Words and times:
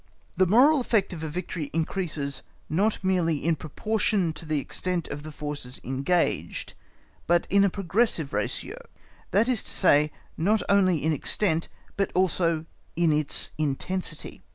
The 0.35 0.47
moral 0.47 0.81
effect 0.81 1.13
of 1.13 1.23
a 1.23 1.29
victory 1.29 1.69
increases, 1.73 2.41
not 2.67 3.03
merely 3.03 3.37
in 3.45 3.55
proportion 3.55 4.33
to 4.33 4.47
the 4.47 4.59
extent 4.59 5.07
of 5.09 5.21
the 5.21 5.31
forces 5.31 5.79
engaged, 5.83 6.73
but 7.27 7.45
in 7.51 7.63
a 7.63 7.69
progressive 7.69 8.33
ratio—that 8.33 9.47
is 9.47 9.63
to 9.63 9.69
say, 9.69 10.11
not 10.35 10.63
only 10.67 11.03
in 11.03 11.13
extent, 11.13 11.67
but 11.97 12.09
also 12.15 12.65
in 12.95 13.13
its 13.13 13.51
intensity. 13.59 14.41